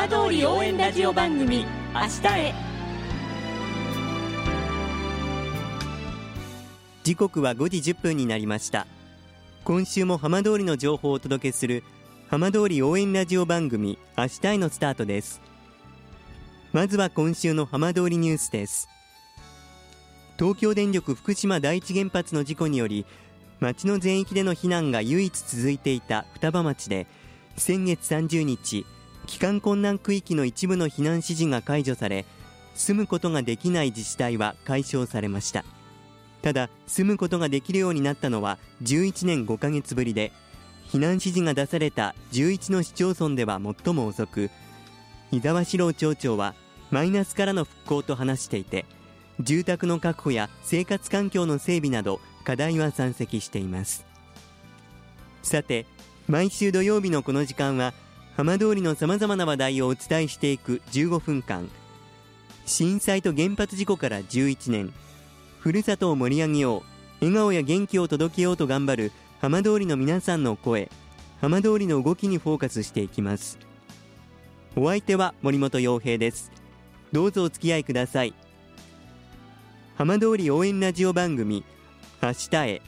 [0.00, 2.54] 浜通り応援ラジオ番組「明日へ」
[7.04, 8.86] 時刻は5時10分になりました。
[9.62, 11.84] 今週も浜通りの情報をお届けする
[12.30, 15.42] 浜通り応援ラジオ番組明日へのスタートです。
[16.72, 18.88] まずは今週の浜通りニュースです。
[20.38, 23.04] 東京電力福島第一原発の事故により
[23.60, 27.06] 町の全域での避難が唯一続いていた双葉町で
[27.58, 28.86] 先月30日
[29.30, 32.26] 帰還困難区域の一部の避難指示が解除され
[32.74, 35.64] 住むことができない自治体は解消されました。
[36.42, 40.32] ただ住むことができるようになったのは11年5ヶ月ぶりで
[40.88, 44.50] 避難指示が出された11の市町村では最も遅く
[45.30, 46.54] 伊沢史郎町長は
[46.90, 48.84] マイナスからの復興と話していて
[49.38, 54.04] 住宅の確保や生活環境の整備など課題は山積しています。
[55.44, 55.86] さて
[56.26, 57.94] 毎週土曜日のこの時間は
[58.36, 61.68] 浜通りのさまざまな話題をお伝えしていく15分間。
[62.64, 64.92] 震災と原発事故から11年。
[65.58, 66.82] ふるさとを盛り上げよう。
[67.20, 70.90] 笑顔や元気を届けようと頑張る浜通りの皆さんの声。
[71.40, 73.58] 浜通りの動きにフォーカスしていきます。
[74.76, 76.52] お相手は森本洋平です。
[77.12, 78.34] どうぞお付き合いください。
[79.96, 81.64] 浜通り応援ラジオ番組
[82.22, 82.82] 明日へ。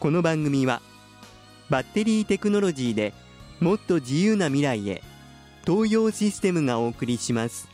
[0.00, 0.80] この番組は
[1.70, 3.12] バッテリーテクノロジーで
[3.64, 5.00] もっと自由な未来へ。
[5.66, 7.66] 東洋システムがお送りします。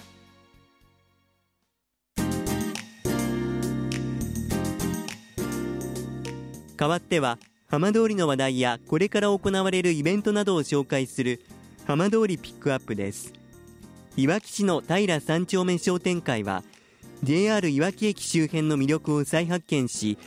[6.77, 11.41] 代わっては浜通りの話題やこれから行われるイベントなどを紹介する
[11.89, 13.33] 浜通りピックアップです。
[14.17, 16.63] いわき市の平三丁目商店会は
[17.25, 20.19] JR いわき駅周辺の魅力を再発見し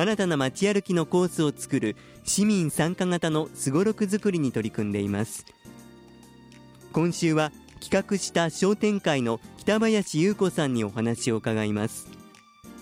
[0.00, 5.44] 新たな街歩きのコースを作る市民参加型のすごろく作りに取り組んでいます。
[6.94, 7.52] 今週は
[7.82, 12.08] 企画した商店会の北林優子さんにお話を伺います。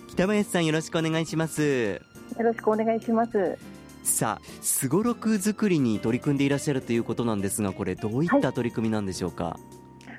[0.08, 2.00] 北林さんよろしくお願いします。
[2.38, 3.58] よろしくお願いします。
[4.04, 9.78] さあすごろく作りに取り組んでいらっしゃるということなんですがこれどういった取り組みなんでしょうか、はい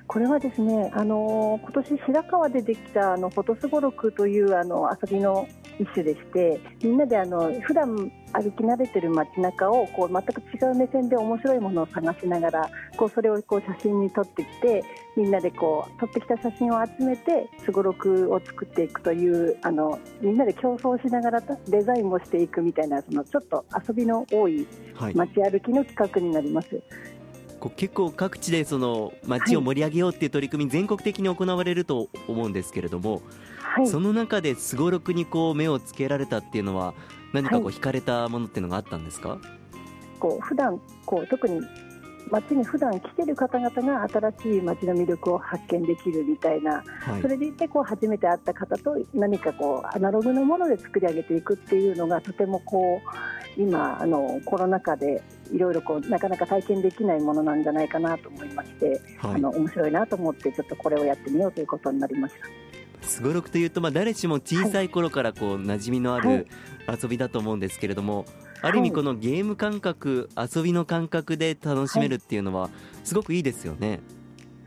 [0.09, 5.47] これはですね、あの今年白川でできたあのフォトスゴロクというあの遊びの
[5.79, 14.83] 一種でして、みんなであの普段歩き慣れてる街中をこう全く違う目線で面白いものを探しながら、こうそれをこう写真に撮ってきて、
[15.15, 24.67] みんなでこう撮ってきた写真を集めてすごろくを作っていくというあのみんなで競争しながらデザインもしていくみたいなそのちょっと遊びの多い
[25.13, 26.75] 街歩きの企画になります。
[26.75, 26.83] はい
[27.59, 33.21] こう結構各地でその街を盛り上げようっていう取り組み、全国的に行われると思うんですけれども、
[33.79, 36.93] はい、その中ですごろくにこう目をつけられたっていうのは
[37.33, 39.39] 何かこう惹かれたものっていうのがあったんですか、はい、
[40.19, 41.61] こう普段こう特に
[42.31, 53.01] 街に普段来てる方々が新しい街の魅力を発見できるみたいな、はい、それでいてこう初めて会った方と何かこうアナログのもので作り上げていくっていうのがとてもこ
[53.57, 62.58] う今あのコロナ禍でいろいろこうなかなか体験できないものなんじゃないかなと思いまして、はい、あの面白いなと思ってちょっとこれをやってみようということになりました。
[63.09, 66.47] すごろくというと、まあ、誰しも小さい頃からこう、はい、馴染みのある
[66.87, 68.25] 遊びだと思うんですけれども、
[68.61, 72.69] ある意味このゲーム感覚、遊びの感覚で楽しめるっていうのは
[73.03, 73.99] すごくいいですよね。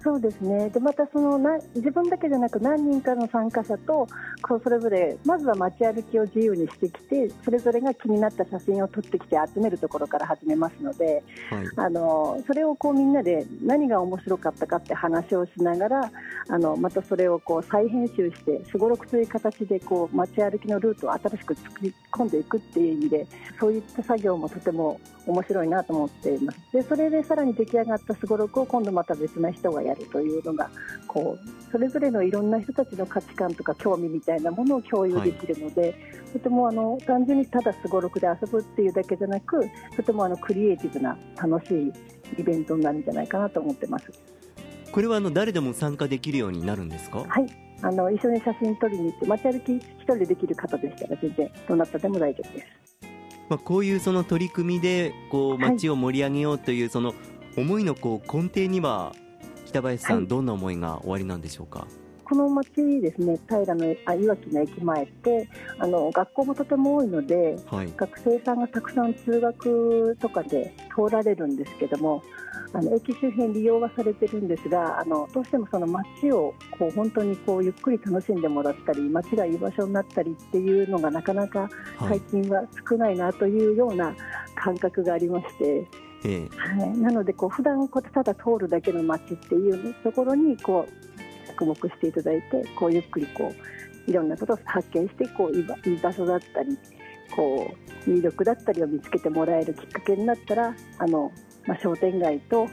[0.03, 0.69] そうですね。
[0.71, 4.09] でまたそのな自分だけじゃなく何人かの参加者と
[4.43, 16.11] こうそれぞれまずは街歩きを自由にしてきてそれぞれが気になった写真を撮ってきて集めるところから始めますので、はい、あのそれをこうみんなで何が面白かったかって話をしながら
[16.49, 23.27] あのまたそれをこう再編集してすごろくという形でこう街歩きのルートを新しく作り込んでいくっていう意味で
[23.61, 26.59] そういった作業もとても面白いなと思っています。
[26.73, 30.71] でそれでさらに出来上がったすごろくを今度また別な人がややるというのが
[31.07, 35.95] こうそれぞれのいろんな人たちの価値観とか興味みたいなものを共有できるので、はい、
[36.33, 41.93] とてもあの単純にただすごろくで遊ぶっていうだけじゃなくとてもあのクリエイティブな楽しい
[42.39, 44.11] イベントになるんじゃないかなと思ってます。
[44.91, 47.25] これはあの誰でも参加できるようになるんですか？
[47.29, 47.47] はい。
[47.85, 52.67] あの一緒に写真撮りに行って街歩き一人でできる方でしたら全然どなたでも大丈夫です。
[53.49, 57.13] まあ、こういうその取り組みでこう街を盛り上げようというその
[57.57, 59.13] 思いのこう根底には
[59.73, 61.87] 北林さん、はい、どんな思いがおありなんでしょうか？
[62.25, 65.49] この町ですね平のあいわきの駅前って
[65.79, 72.23] あの学校もとても多いので、はい、学生さんがたくさん通学とかで通られるんですけども
[72.73, 84.15] あの駅周辺利用はされてるんですがあのどうしてもその街をこう本当にこうゆっくり楽しんでもらったり街が居場所になったりっていうのがなかなか最近は少ないなというような
[84.55, 85.87] 感覚がありまして。
[86.25, 86.79] ええ。
[86.79, 93.53] はい、なのでこう普段こうただ通るだけの街っていうところにこう着目していただいてこうゆっくりこ
[94.07, 96.79] ういろんなことを発見してこういい場所だったり
[97.35, 97.75] こ
[98.07, 101.33] う魅力だったりを見つけてもらえるきっかけになったらあの、
[101.67, 102.69] まあ、商店街と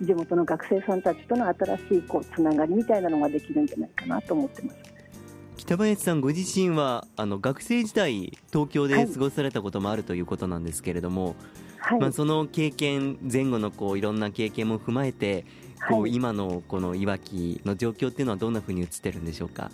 [0.00, 4.78] 地元の学生さんたちとの新しいこうつながりみたいなのができるんじゃないかなと思ってます。
[5.56, 9.08] 北林さんご自身はあの学生時代東京ではい。
[9.08, 11.34] 過ごされたこともあるということなんですけれども、はい、
[11.98, 15.44] まあ、その経験前後のこういろんな経験も踏まえて
[15.88, 19.70] こう、はい今のこのいわきの状況っていうのはどんなふうに映ってるんでしょうか？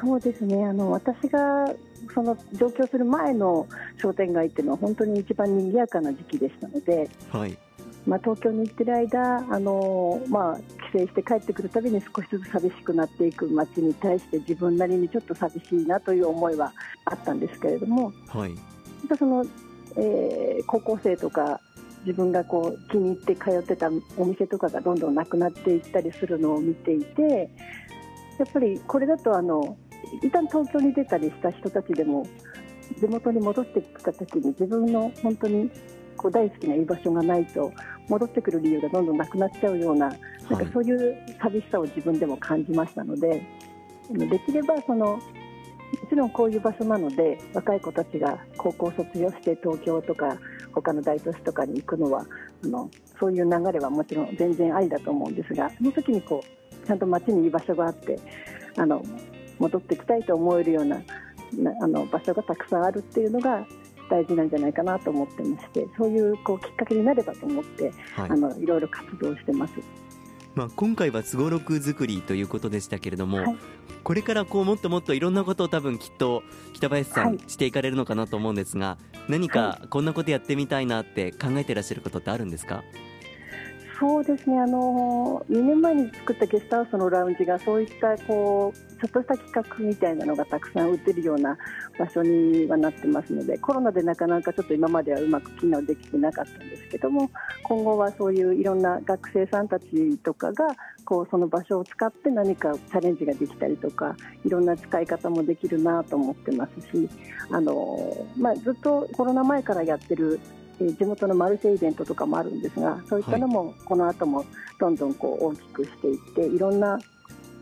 [0.00, 0.64] そうですね。
[0.64, 1.72] あの私が
[2.12, 3.66] その上京する前の
[4.00, 7.56] 商店街っていうのは本当に一番賑やかな時期でしたので、はい、
[8.06, 10.58] まあ、東京に行ってる間あの、まあ、
[10.92, 16.72] 帰省して帰ってくるたびに少しずつ寂しくなっていく街に対して自分なりにちょっと寂しいなという思いは
[17.06, 18.54] あったんですけれどもはい、
[19.18, 19.46] その、
[19.96, 21.60] えー高校生とか
[22.06, 27.50] 自分がこう気に入って通ってたお店とかがどんどんなくなっていったりするのを見ていて
[28.38, 29.76] やっぱりこれだとあの
[30.22, 32.26] 一旦東京に出たりした人たちでも
[32.98, 35.70] 地元に戻ってきた時に自分の本当に
[36.16, 37.72] こう大好きな居場所がないと
[38.08, 40.08] 戻ってくる理由がどんどんなくなっちゃうような
[40.50, 43.42] なんかそういう寂しさを自分でも感じましたので、
[44.10, 45.18] できればその
[46.02, 50.36] もちろんこういう場所なので若い子たちが高校卒業して東京とか
[50.72, 52.26] 他の大都市とかに行くのは
[52.64, 58.18] あのそういう流れはもちろん全然ありだと思うんですがその時にこうちゃんと街に居場所があって
[58.76, 59.02] あの
[59.58, 61.00] 戻ってきたいと思えるような
[61.52, 63.64] なあの場所がたくさんあるっていうのが
[64.10, 67.84] 大事なんじゃないかなと思ってましてそういうこうきっかけになればと思って、
[68.14, 69.74] はいあのいろいろ活動してます。
[70.54, 73.56] まあ、今回はすごろく作りということでしたけれども、はい。
[74.04, 76.42] これからこうもっともっといろんなことを多分きっと
[76.72, 77.38] 北林さん、はい。
[77.48, 78.98] していかれるのかなと思うんですが
[79.28, 82.84] 何かこんなことやってみたいなって考えてらっしゃることってあるんですか？
[84.06, 84.60] そうですね。
[84.60, 91.56] あの2年前に作ったゲストハウスのラウンジがそういったこうちょっとした企画みたいなのがたくさん売ってるような
[91.98, 97.30] 場所にはなってますのでコロナでなかなかちょっと今まではうまく機能できてなかったんですけども
[97.62, 100.66] 今後はそういういろんな学生さんたちとかが
[101.06, 104.14] こうその場所を使って何かチャレンジができたりとか
[104.44, 107.08] いろんな使い方もできるなと思ってますし
[107.50, 110.40] あの、まあ、ずっとコロナ前からやってる
[110.78, 114.44] 地元のマルシェイベントとかもあるんですがそういったのもこの後も
[114.80, 116.98] どんどんこう大きくしていっていろんな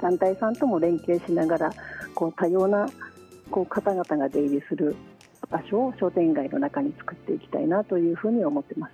[0.01, 1.73] 団体さんとも連携しながら
[2.15, 2.89] こう多様な
[3.51, 4.97] こう方々が出入りする
[5.51, 8.93] 場所を商店街の中に作っていきたいなというふうに思ってます。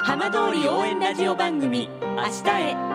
[0.00, 2.94] 浜通り応援ラジオ番組「明日へ」